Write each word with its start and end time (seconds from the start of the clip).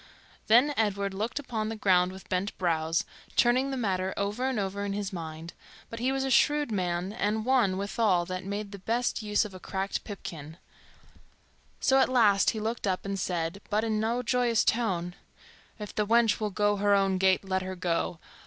Then 0.47 0.73
Edward 0.77 1.13
looked 1.13 1.37
upon 1.37 1.69
the 1.69 1.75
ground 1.75 2.11
with 2.11 2.27
bent 2.27 2.57
brows, 2.57 3.05
turning 3.35 3.69
the 3.69 3.77
matter 3.77 4.15
over 4.17 4.49
and 4.49 4.57
over 4.59 4.83
in 4.83 4.93
his 4.93 5.13
mind; 5.13 5.53
but 5.91 5.99
he 5.99 6.11
was 6.11 6.23
a 6.23 6.31
shrewd 6.31 6.71
man 6.71 7.13
and 7.13 7.45
one, 7.45 7.77
withal, 7.77 8.25
that 8.25 8.43
made 8.43 8.71
the 8.71 8.79
best 8.79 9.21
use 9.21 9.45
of 9.45 9.53
a 9.53 9.59
cracked 9.59 10.03
pipkin; 10.03 10.57
so 11.79 11.99
at 11.99 12.09
last 12.09 12.49
he 12.49 12.59
looked 12.59 12.87
up 12.87 13.05
and 13.05 13.19
said, 13.19 13.61
but 13.69 13.83
in 13.83 13.99
no 13.99 14.23
joyous 14.23 14.63
tone, 14.63 15.13
"If 15.77 15.93
the 15.93 16.07
wench 16.07 16.39
will 16.39 16.49
go 16.49 16.77
her 16.77 16.95
own 16.95 17.19
gait, 17.19 17.45
let 17.47 17.61
her 17.61 17.75
go. 17.75 18.17